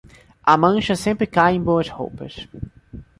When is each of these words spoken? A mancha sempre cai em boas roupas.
A 0.43 0.57
mancha 0.57 0.95
sempre 0.95 1.27
cai 1.27 1.53
em 1.53 1.61
boas 1.61 1.87
roupas. 1.87 2.47